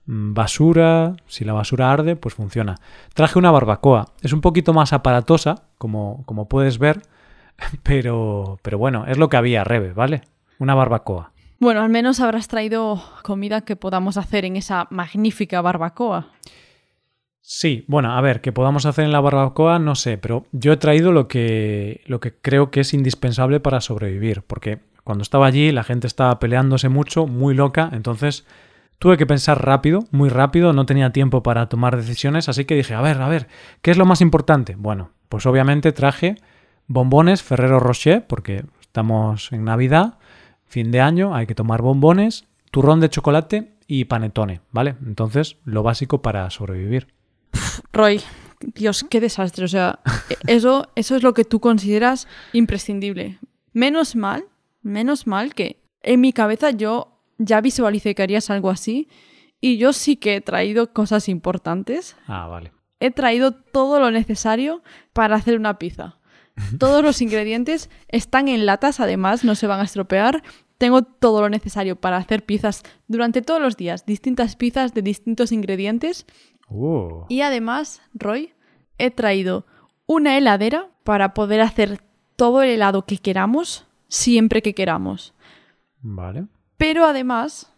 [0.07, 2.75] basura, si la basura arde, pues funciona.
[3.13, 4.13] Traje una barbacoa.
[4.21, 7.01] Es un poquito más aparatosa, como, como puedes ver,
[7.83, 10.21] pero, pero bueno, es lo que había, Rebe, ¿vale?
[10.59, 11.33] Una barbacoa.
[11.59, 16.27] Bueno, al menos habrás traído comida que podamos hacer en esa magnífica barbacoa.
[17.41, 20.77] Sí, bueno, a ver, que podamos hacer en la barbacoa, no sé, pero yo he
[20.77, 25.71] traído lo que, lo que creo que es indispensable para sobrevivir, porque cuando estaba allí
[25.71, 28.45] la gente estaba peleándose mucho, muy loca, entonces
[28.99, 32.93] tuve que pensar rápido, muy rápido, no tenía tiempo para tomar decisiones, así que dije,
[32.93, 33.47] a ver, a ver,
[33.81, 34.75] ¿qué es lo más importante?
[34.75, 36.35] Bueno, pues obviamente traje
[36.87, 40.17] bombones Ferrero Rocher, porque estamos en Navidad,
[40.65, 44.95] fin de año, hay que tomar bombones, turrón de chocolate y panetone, ¿vale?
[45.05, 47.07] Entonces, lo básico para sobrevivir.
[47.93, 48.21] Roy,
[48.59, 49.65] Dios, qué desastre.
[49.65, 49.99] O sea,
[50.47, 53.39] eso, eso es lo que tú consideras imprescindible.
[53.73, 54.45] Menos mal,
[54.81, 59.07] menos mal que en mi cabeza yo ya visualicé que harías algo así
[59.59, 62.15] y yo sí que he traído cosas importantes.
[62.27, 62.71] Ah, vale.
[62.99, 64.81] He traído todo lo necesario
[65.13, 66.17] para hacer una pizza.
[66.79, 70.41] Todos los ingredientes están en latas, además, no se van a estropear.
[70.79, 75.51] Tengo todo lo necesario para hacer pizzas durante todos los días, distintas pizzas de distintos
[75.51, 76.25] ingredientes
[76.69, 78.53] Uh, y además, Roy,
[78.97, 79.65] he traído
[80.05, 82.01] una heladera para poder hacer
[82.35, 85.33] todo el helado que queramos, siempre que queramos.
[86.01, 86.47] vale.
[86.77, 87.71] Pero además,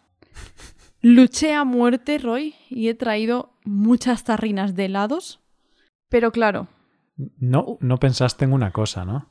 [1.00, 5.40] luché a muerte, Roy, y he traído muchas tarrinas de helados.
[6.08, 6.68] Pero claro,
[7.38, 9.30] No, no pensaste en una cosa, ¿no?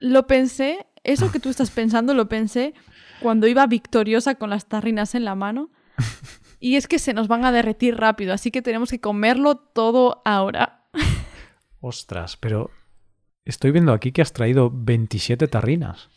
[0.00, 2.74] lo pensé, eso que tú estás pensando lo pensé
[3.20, 5.70] cuando iba victoriosa con las tarrinas en la mano.
[6.58, 10.20] Y es que se nos van a derretir rápido, así que tenemos que comerlo todo
[10.24, 10.86] ahora.
[11.80, 12.70] Ostras, pero
[13.44, 16.08] estoy viendo aquí que has traído 27 tarrinas.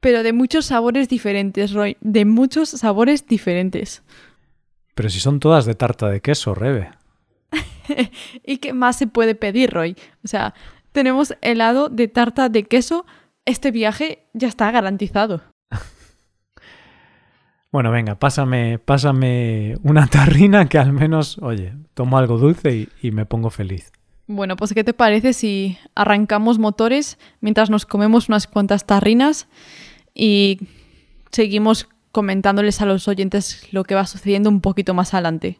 [0.00, 1.96] Pero de muchos sabores diferentes, Roy.
[2.00, 4.02] De muchos sabores diferentes.
[4.94, 6.90] Pero si son todas de tarta de queso, Rebe.
[8.44, 9.96] ¿Y qué más se puede pedir, Roy?
[10.24, 10.54] O sea,
[10.92, 13.04] tenemos helado de tarta de queso.
[13.44, 15.42] Este viaje ya está garantizado.
[17.72, 23.12] Bueno, venga, pásame, pásame una tarrina que al menos, oye, tomo algo dulce y, y,
[23.12, 23.92] me pongo feliz.
[24.26, 29.46] Bueno, pues ¿qué te parece si arrancamos motores mientras nos comemos unas cuantas tarrinas
[30.20, 30.58] y
[31.32, 35.58] seguimos comentándoles a los oyentes lo que va sucediendo un poquito más adelante?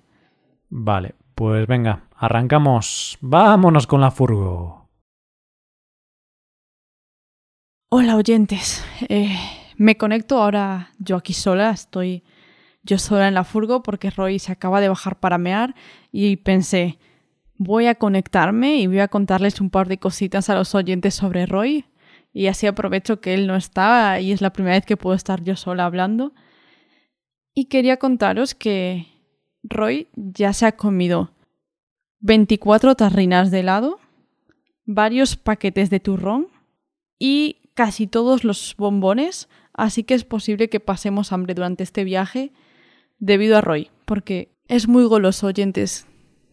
[0.69, 3.17] Vale, pues venga, arrancamos.
[3.23, 4.91] Vámonos con la furgo.
[7.89, 8.85] Hola oyentes.
[9.09, 9.35] Eh,
[9.77, 12.23] me conecto ahora yo aquí sola, estoy
[12.83, 15.75] yo sola en la furgo porque Roy se acaba de bajar para mear
[16.13, 16.99] y pensé,
[17.57, 21.47] voy a conectarme y voy a contarles un par de cositas a los oyentes sobre
[21.47, 21.87] Roy
[22.33, 25.43] y así aprovecho que él no está y es la primera vez que puedo estar
[25.43, 26.33] yo sola hablando.
[27.55, 29.07] Y quería contaros que
[29.63, 31.33] Roy ya se ha comido
[32.21, 33.99] 24 tarrinas de helado,
[34.85, 36.49] varios paquetes de turrón
[37.19, 42.53] y casi todos los bombones así que es posible que pasemos hambre durante este viaje
[43.19, 46.07] debido a Roy, porque es muy goloso, oyentes.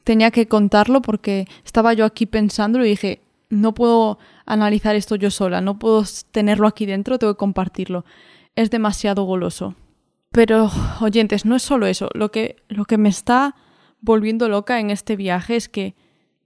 [0.04, 5.32] Tenía que contarlo porque estaba yo aquí pensando y dije, no puedo analizar esto yo
[5.32, 8.06] sola, no puedo tenerlo aquí dentro, tengo que compartirlo.
[8.56, 9.76] Es demasiado goloso.
[10.32, 10.70] Pero,
[11.02, 12.10] oyentes, no es solo eso.
[12.14, 13.56] Lo que, lo que me está
[14.02, 15.96] volviendo loca en este viaje es que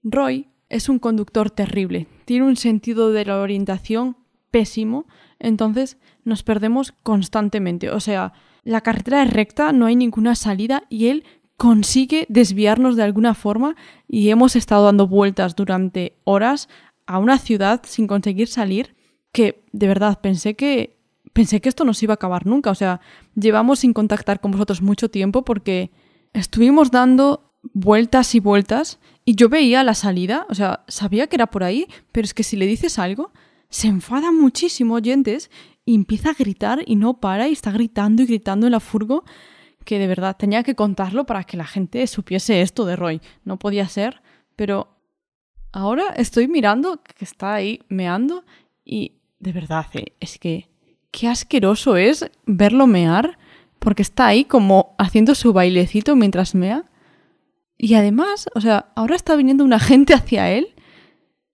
[0.03, 2.07] Roy es un conductor terrible.
[2.25, 4.17] Tiene un sentido de la orientación
[4.51, 5.05] pésimo.
[5.39, 7.89] Entonces nos perdemos constantemente.
[7.89, 8.33] O sea,
[8.63, 11.23] la carretera es recta, no hay ninguna salida y él
[11.57, 13.75] consigue desviarnos de alguna forma
[14.07, 16.69] y hemos estado dando vueltas durante horas
[17.12, 18.95] a una ciudad sin conseguir salir
[19.32, 20.97] que de verdad pensé que
[21.34, 23.00] pensé que esto no se iba a acabar nunca, o sea,
[23.36, 25.91] llevamos sin contactar con vosotros mucho tiempo porque
[26.34, 31.47] estuvimos dando vueltas y vueltas y yo veía la salida, o sea, sabía que era
[31.47, 33.32] por ahí, pero es que si le dices algo,
[33.69, 35.50] se enfada muchísimo, oyentes,
[35.86, 39.24] y empieza a gritar y no para y está gritando y gritando en la furgo
[39.86, 43.21] que de verdad tenía que contarlo para que la gente supiese esto de Roy.
[43.45, 44.21] No podía ser,
[44.56, 45.00] pero
[45.71, 48.43] ahora estoy mirando que está ahí meando
[48.86, 50.69] y de verdad eh, es que
[51.12, 53.38] qué asqueroso es verlo mear
[53.79, 56.86] porque está ahí como haciendo su bailecito mientras mea.
[57.77, 60.75] Y además, o sea, ahora está viniendo una gente hacia él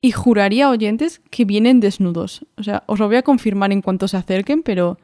[0.01, 2.45] y juraría, oyentes, que vienen desnudos.
[2.57, 4.97] O sea, os lo voy a confirmar en cuanto se acerquen, pero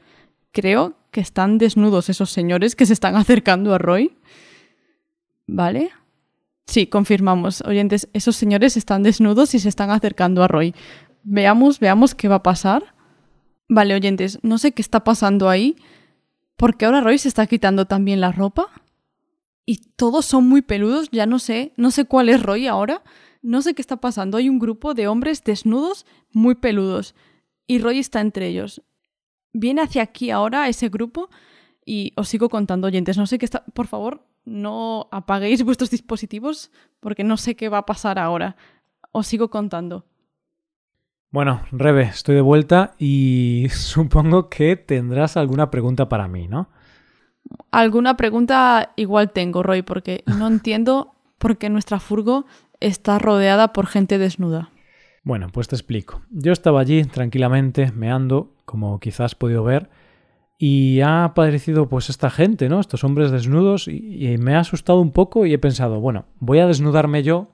[0.51, 4.17] creo que están desnudos esos señores que se están acercando a Roy.
[5.47, 5.91] ¿Vale?
[6.65, 10.73] Sí, confirmamos, oyentes, esos señores están desnudos y se están acercando a Roy.
[11.23, 12.95] Veamos, veamos qué va a pasar.
[13.67, 15.75] Vale, oyentes, no sé qué está pasando ahí,
[16.55, 18.69] porque ahora Roy se está quitando también la ropa.
[19.65, 23.01] Y todos son muy peludos, ya no sé, no sé cuál es Roy ahora,
[23.41, 24.37] no sé qué está pasando.
[24.37, 27.15] Hay un grupo de hombres desnudos muy peludos
[27.67, 28.81] y Roy está entre ellos.
[29.53, 31.29] Viene hacia aquí ahora ese grupo
[31.85, 33.17] y os sigo contando oyentes.
[33.17, 33.63] No sé qué está.
[33.73, 38.55] Por favor, no apaguéis vuestros dispositivos porque no sé qué va a pasar ahora.
[39.11, 40.05] Os sigo contando.
[41.29, 46.69] Bueno, Rebe, estoy de vuelta y supongo que tendrás alguna pregunta para mí, ¿no?
[47.71, 52.45] Alguna pregunta igual tengo, Roy, porque no entiendo por qué nuestra furgo
[52.79, 54.69] está rodeada por gente desnuda.
[55.23, 56.21] Bueno, pues te explico.
[56.29, 59.89] Yo estaba allí tranquilamente, meando, como quizás has podido ver,
[60.65, 62.79] y ha aparecido pues esta gente, ¿no?
[62.79, 66.67] Estos hombres desnudos, y, me ha asustado un poco y he pensado, bueno, voy a
[66.67, 67.49] desnudarme yo,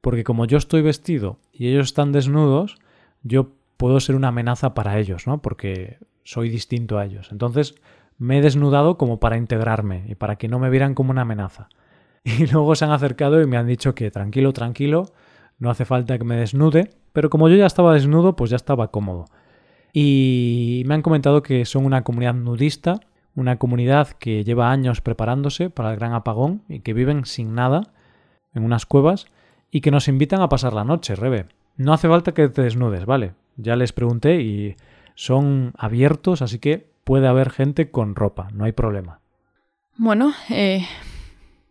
[0.00, 2.80] porque como yo estoy vestido y ellos están desnudos,
[3.22, 5.40] yo puedo ser una amenaza para ellos, ¿no?
[5.40, 7.28] Porque soy distinto a ellos.
[7.30, 7.76] Entonces
[8.18, 11.68] me he desnudado como para integrarme y para que no me vieran como una amenaza.
[12.24, 15.12] Y luego se han acercado y me han dicho que tranquilo, tranquilo,
[15.60, 18.90] no hace falta que me desnude, pero como yo ya estaba desnudo, pues ya estaba
[18.90, 19.26] cómodo.
[19.92, 23.00] Y me han comentado que son una comunidad nudista,
[23.34, 27.92] una comunidad que lleva años preparándose para el gran apagón y que viven sin nada
[28.54, 29.26] en unas cuevas
[29.70, 31.46] y que nos invitan a pasar la noche, Rebe.
[31.76, 33.34] No hace falta que te desnudes, ¿vale?
[33.56, 34.76] Ya les pregunté y
[35.14, 39.20] son abiertos, así que puede haber gente con ropa, no hay problema.
[39.96, 40.86] Bueno, eh,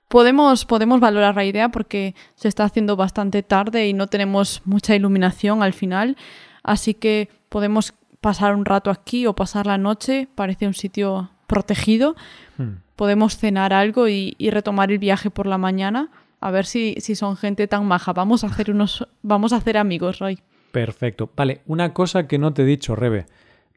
[0.10, 4.95] Podemos, podemos valorar la idea porque se está haciendo bastante tarde y no tenemos mucha
[4.95, 6.17] iluminación al final,
[6.63, 12.15] así que podemos pasar un rato aquí o pasar la noche, parece un sitio protegido.
[12.58, 12.82] Hmm.
[12.95, 16.10] Podemos cenar algo y, retomar el viaje por la mañana.
[16.41, 18.13] A ver si, si son gente tan maja.
[18.13, 19.08] Vamos a hacer unos.
[19.21, 20.39] Vamos a hacer amigos, Roy.
[20.71, 21.29] Perfecto.
[21.36, 23.25] Vale, una cosa que no te he dicho, Rebe.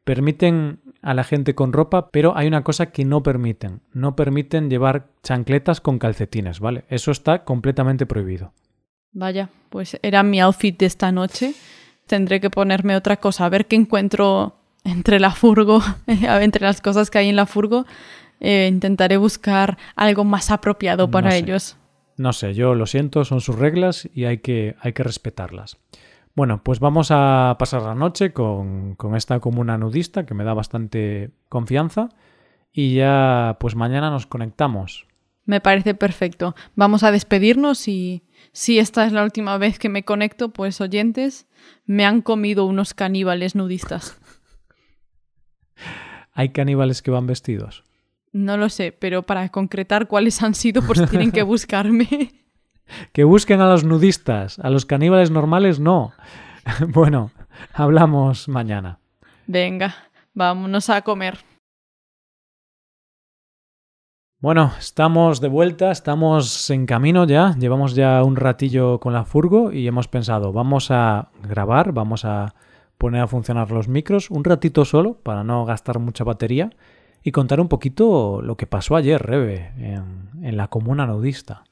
[0.05, 3.81] Permiten a la gente con ropa, pero hay una cosa que no permiten.
[3.93, 6.85] No permiten llevar chancletas con calcetines, ¿vale?
[6.89, 8.53] Eso está completamente prohibido.
[9.13, 11.55] Vaya, pues era mi outfit de esta noche.
[12.13, 17.09] Tendré que ponerme otra cosa, a ver qué encuentro entre la furgo, entre las cosas
[17.09, 17.87] que hay en la furgo.
[18.39, 21.39] Eh, intentaré buscar algo más apropiado para No sé.
[21.39, 21.77] ellos.
[22.19, 25.79] No sé, yo lo siento, son sus reglas y hay que, hay que respetarlas.
[26.35, 30.53] Bueno, pues vamos a pasar la noche con, con esta comuna nudista que me da
[30.53, 32.11] bastante confianza
[32.75, 35.07] y ya pues mañana nos conectamos.
[35.47, 36.55] Me parece perfecto.
[36.77, 41.47] Vamos a despedirnos y si esta es la última vez que me conecto, pues oyentes,
[41.87, 44.19] me han comido unos caníbales nudistas.
[46.35, 47.85] ¿Hay caníbales que van vestidos?
[48.33, 52.33] No lo sé, pero para concretar cuáles han sido, pues tienen que buscarme.
[53.13, 56.13] Que busquen a los nudistas, a los caníbales normales no.
[56.89, 57.31] bueno,
[57.75, 58.99] hablamos mañana.
[59.47, 59.95] Venga,
[60.35, 61.39] vámonos a comer.
[64.43, 69.71] Bueno, estamos de vuelta, estamos en camino ya, llevamos ya un ratillo con la furgo
[69.71, 72.53] y hemos pensado, vamos a grabar, vamos a
[72.99, 76.71] poner a funcionar los micros un ratito solo para no gastar mucha batería
[77.23, 81.63] y contar un poquito lo que pasó ayer, Rebe, en, en la comuna nudista.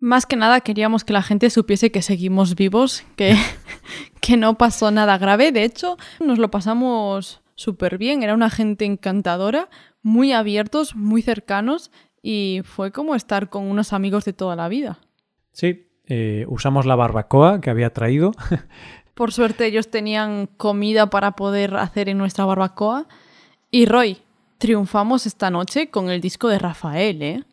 [0.00, 3.36] Más que nada queríamos que la gente supiese que seguimos vivos, que,
[4.20, 5.52] que no pasó nada grave.
[5.52, 8.22] De hecho, nos lo pasamos súper bien.
[8.22, 9.68] Era una gente encantadora,
[10.06, 11.90] muy abiertos, muy cercanos
[12.22, 15.00] y fue como estar con unos amigos de toda la vida.
[15.50, 18.30] Sí, eh, usamos la barbacoa que había traído.
[19.14, 23.08] Por suerte ellos tenían comida para poder hacer en nuestra barbacoa.
[23.72, 24.18] Y Roy,
[24.58, 27.44] triunfamos esta noche con el disco de Rafael, ¿eh?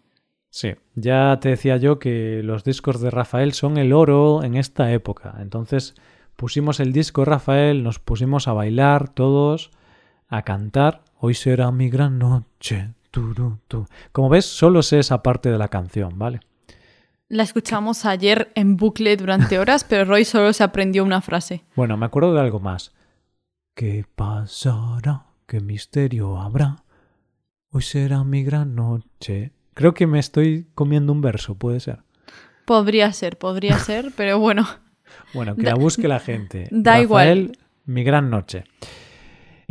[0.51, 4.91] Sí, ya te decía yo que los discos de Rafael son el oro en esta
[4.91, 5.37] época.
[5.39, 5.95] Entonces
[6.35, 9.71] pusimos el disco de Rafael, nos pusimos a bailar todos,
[10.27, 11.02] a cantar.
[11.25, 12.95] Hoy será mi gran noche.
[14.11, 16.41] Como ves, solo sé esa parte de la canción, ¿vale?
[17.29, 21.63] La escuchamos ayer en bucle durante horas, pero Roy solo se aprendió una frase.
[21.77, 22.91] Bueno, me acuerdo de algo más.
[23.73, 25.27] ¿Qué pasará?
[25.47, 26.83] ¿Qué misterio habrá?
[27.69, 29.53] Hoy será mi gran noche.
[29.75, 31.99] Creo que me estoy comiendo un verso, puede ser.
[32.65, 34.67] Podría ser, podría ser, pero bueno.
[35.33, 36.67] Bueno, que la busque la gente.
[36.71, 37.57] da Rafael, igual.
[37.85, 38.65] mi gran noche.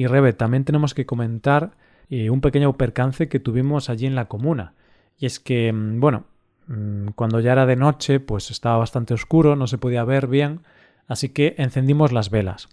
[0.02, 1.76] Y Rebe, también tenemos que comentar
[2.10, 4.74] eh, un pequeño percance que tuvimos allí en la comuna.
[5.16, 6.24] Y es que, mm, bueno,
[6.66, 10.62] mm, cuando ya era de noche, pues estaba bastante oscuro, no se podía ver bien,
[11.06, 12.68] así que encendimos las velas.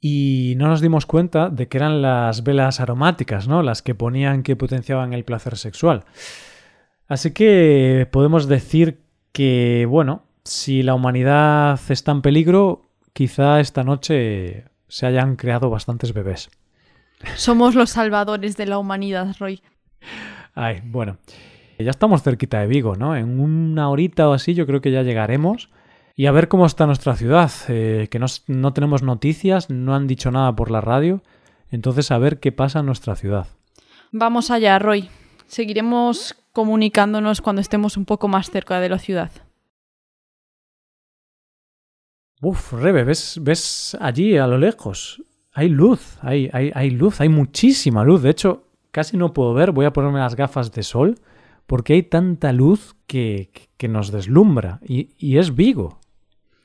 [0.00, 3.64] Y no nos dimos cuenta de que eran las velas aromáticas, ¿no?
[3.64, 6.04] Las que ponían que potenciaban el placer sexual.
[7.08, 9.00] Así que podemos decir
[9.32, 16.12] que, bueno, si la humanidad está en peligro, quizá esta noche se hayan creado bastantes
[16.12, 16.48] bebés.
[17.36, 19.62] Somos los salvadores de la humanidad, Roy.
[20.54, 21.18] Ay, bueno.
[21.78, 23.16] Ya estamos cerquita de Vigo, ¿no?
[23.16, 25.70] En una horita o así yo creo que ya llegaremos.
[26.14, 30.06] Y a ver cómo está nuestra ciudad, eh, que no, no tenemos noticias, no han
[30.06, 31.22] dicho nada por la radio.
[31.70, 33.46] Entonces a ver qué pasa en nuestra ciudad.
[34.12, 35.08] Vamos allá, Roy.
[35.46, 39.30] Seguiremos comunicándonos cuando estemos un poco más cerca de la ciudad.
[42.42, 45.22] Uf, Rebe, ¿ves, ves allí a lo lejos?
[45.52, 48.22] Hay luz, hay, hay, hay luz, hay muchísima luz.
[48.22, 51.18] De hecho, casi no puedo ver, voy a ponerme las gafas de sol,
[51.66, 54.80] porque hay tanta luz que, que nos deslumbra.
[54.86, 55.98] Y, y es Vigo.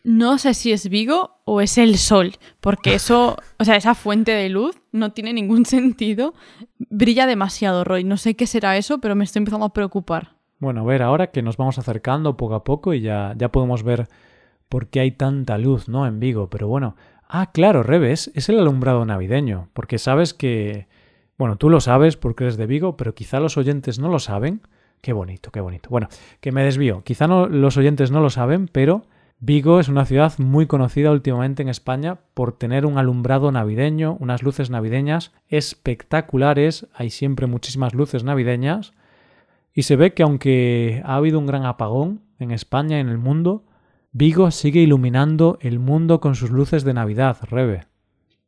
[0.03, 4.31] No sé si es Vigo o es el sol, porque eso, o sea, esa fuente
[4.31, 6.35] de luz no tiene ningún sentido.
[6.77, 8.03] Brilla demasiado, Roy.
[8.03, 10.35] No sé qué será eso, pero me estoy empezando a preocupar.
[10.59, 13.83] Bueno, a ver, ahora que nos vamos acercando poco a poco y ya, ya podemos
[13.83, 14.07] ver
[14.69, 16.05] por qué hay tanta luz, ¿no?
[16.05, 16.49] En Vigo.
[16.49, 16.95] Pero bueno,
[17.27, 20.87] ah, claro, Reves, es el alumbrado navideño, porque sabes que,
[21.37, 24.61] bueno, tú lo sabes porque eres de Vigo, pero quizá los oyentes no lo saben.
[25.01, 25.89] Qué bonito, qué bonito.
[25.89, 26.07] Bueno,
[26.39, 27.03] que me desvío.
[27.03, 29.05] Quizá no, los oyentes no lo saben, pero
[29.39, 34.41] Vigo es una ciudad muy conocida últimamente en España por tener un alumbrado navideño, unas
[34.41, 36.87] luces navideñas espectaculares.
[36.93, 38.93] Hay siempre muchísimas luces navideñas.
[39.73, 43.17] Y se ve que aunque ha habido un gran apagón en España y en el
[43.17, 43.65] mundo,
[44.17, 47.85] Vigo sigue iluminando el mundo con sus luces de Navidad, Rebe.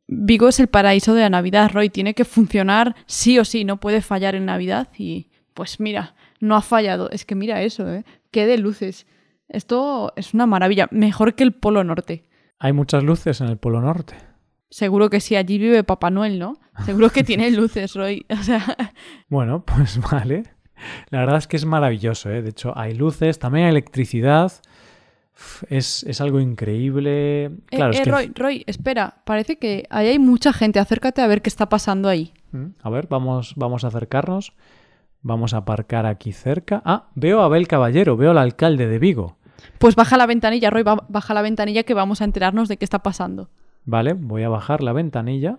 [0.06, 1.90] Vigo es el paraíso de la Navidad, Roy.
[1.90, 4.88] Tiene que funcionar sí o sí, no puede fallar en Navidad.
[4.96, 7.10] Y pues mira, no ha fallado.
[7.10, 8.06] Es que mira eso, ¿eh?
[8.30, 9.06] Qué de luces.
[9.46, 10.88] Esto es una maravilla.
[10.90, 12.24] Mejor que el Polo Norte.
[12.58, 14.14] Hay muchas luces en el Polo Norte.
[14.70, 16.54] Seguro que sí, allí vive Papá Noel, ¿no?
[16.86, 18.24] Seguro que tiene luces, Roy.
[18.30, 18.64] O sea,
[19.28, 20.44] Bueno, pues vale.
[21.10, 22.40] La verdad es que es maravilloso, ¿eh?
[22.40, 24.50] De hecho, hay luces, también hay electricidad.
[25.68, 27.44] Es, es algo increíble.
[27.46, 28.10] Eh, Claro, es eh, que...
[28.10, 30.78] Roy, Roy, espera, parece que ahí hay mucha gente.
[30.80, 32.32] Acércate a ver qué está pasando ahí.
[32.52, 34.52] Mm, A ver, vamos, vamos a acercarnos.
[35.20, 36.80] Vamos a aparcar aquí cerca.
[36.84, 39.36] Ah, veo a Abel Caballero, veo al alcalde de Vigo.
[39.78, 42.84] Pues baja la ventanilla, Roy, ba- baja la ventanilla que vamos a enterarnos de qué
[42.84, 43.50] está pasando.
[43.84, 45.58] Vale, voy a bajar la ventanilla.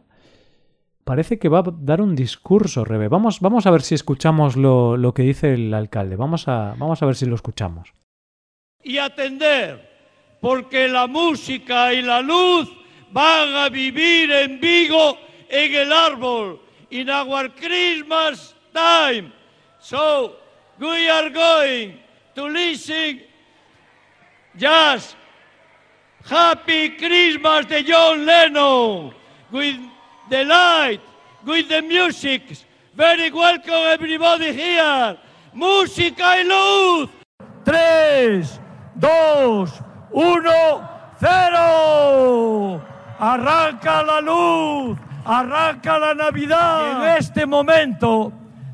[1.03, 3.07] Parece que va a dar un discurso, Rebe.
[3.07, 6.15] Vamos, vamos a ver si escuchamos lo, lo que dice el alcalde.
[6.15, 7.93] Vamos a, vamos a ver si lo escuchamos.
[8.83, 9.89] Y atender,
[10.39, 12.69] porque la música y la luz
[13.11, 15.17] van a vivir en Vigo
[15.49, 19.31] en el árbol, in our Christmas time.
[19.79, 20.35] So
[20.79, 21.99] we are going
[22.35, 23.21] to listen
[24.55, 25.15] just
[26.25, 29.13] Happy Christmas de John Lennon
[29.51, 29.79] with
[30.29, 31.01] the light,
[31.45, 32.43] with the music.
[32.93, 35.17] Very welcome everybody here.
[35.53, 37.09] Música y luz.
[37.65, 38.59] 3,
[38.99, 39.71] 2,
[40.11, 40.89] 1,
[41.19, 42.81] 0.
[43.19, 47.03] Arranca la luz, arranca la Navidad.
[47.03, 48.31] En este momento,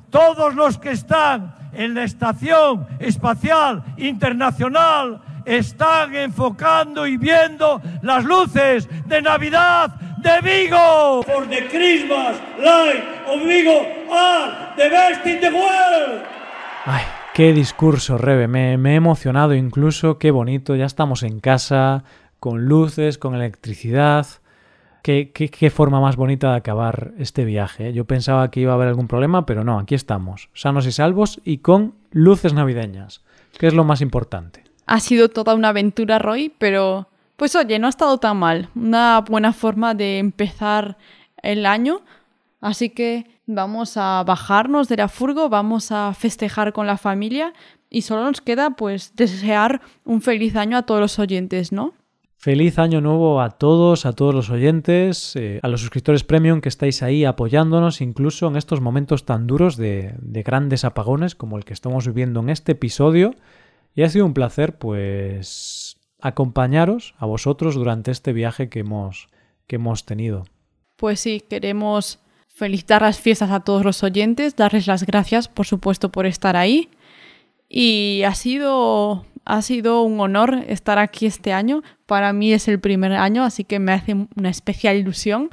[0.09, 8.87] todos los que están en la Estación Espacial Internacional están enfocando y viendo las luces
[9.05, 11.23] de Navidad de Vigo.
[11.23, 16.23] For the Christmas light of Vigo are the best in the world.
[16.85, 17.03] Ay,
[17.35, 18.47] qué discurso, Rebe.
[18.47, 20.17] Me, me he emocionado incluso.
[20.17, 20.75] Qué bonito.
[20.75, 22.03] Ya estamos en casa,
[22.39, 24.25] con luces, con electricidad.
[25.03, 27.89] Qué, qué- qué forma más bonita de acabar este viaje.
[27.89, 27.93] ¿eh?
[27.93, 31.39] Yo pensaba que iba a haber algún problema, pero no, aquí estamos, sanos y salvos
[31.45, 33.21] y con luces navideñas,
[33.59, 34.63] que es lo más importante.
[34.87, 38.69] Ha sido toda una aventura, Roy, pero pues oye, no ha estado tan mal.
[38.75, 40.97] Una buena forma de empezar
[41.43, 42.01] el año.
[42.61, 47.53] Así que vamos a bajarnos de la furgo, vamos a festejar con la familia
[47.89, 51.93] y solo nos queda pues desear un feliz año a todos los oyentes, ¿no?
[52.37, 56.69] Feliz año nuevo a todos, a todos los oyentes, eh, a los suscriptores premium que
[56.69, 61.65] estáis ahí apoyándonos, incluso en estos momentos tan duros de, de grandes apagones como el
[61.65, 63.33] que estamos viviendo en este episodio.
[63.95, 69.29] Y ha sido un placer, pues, acompañaros a vosotros durante este viaje que hemos,
[69.67, 70.43] que hemos tenido.
[70.97, 72.19] Pues sí, queremos
[72.55, 76.89] felicitar las fiestas a todos los oyentes, darles las gracias, por supuesto, por estar ahí.
[77.67, 81.83] Y ha sido, ha sido un honor estar aquí este año.
[82.05, 85.49] Para mí es el primer año, así que me hace una especial ilusión.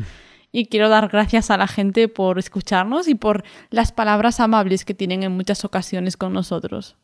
[0.52, 4.94] Y quiero dar gracias a la gente por escucharnos y por las palabras amables que
[4.94, 6.96] tienen en muchas ocasiones con nosotros.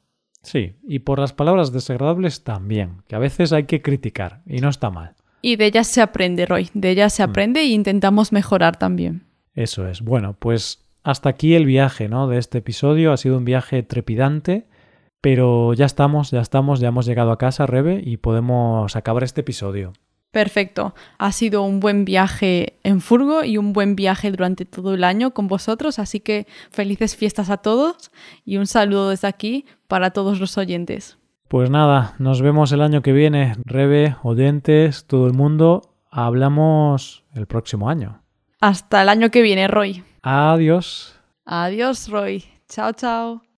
[0.42, 4.68] Sí, y por las palabras desagradables también, que a veces hay que criticar, y no
[4.68, 5.16] está mal.
[5.42, 6.70] Y de ellas se aprende, Roy.
[6.74, 9.27] De ellas se aprende e intentamos mejorar también.
[9.58, 10.02] Eso es.
[10.02, 12.28] Bueno, pues hasta aquí el viaje, ¿no?
[12.28, 13.12] De este episodio.
[13.12, 14.68] Ha sido un viaje trepidante,
[15.20, 19.40] pero ya estamos, ya estamos, ya hemos llegado a casa, Rebe, y podemos acabar este
[19.40, 19.94] episodio.
[20.30, 20.94] Perfecto.
[21.18, 25.32] Ha sido un buen viaje en furgo y un buen viaje durante todo el año
[25.32, 28.12] con vosotros, así que felices fiestas a todos
[28.44, 31.18] y un saludo desde aquí para todos los oyentes.
[31.48, 35.96] Pues nada, nos vemos el año que viene, Rebe, oyentes, todo el mundo.
[36.12, 38.22] Hablamos el próximo año.
[38.60, 40.04] Hasta el año que viene, Roy.
[40.22, 41.14] Adiós.
[41.44, 42.44] Adiós, Roy.
[42.68, 43.42] Chao, chao.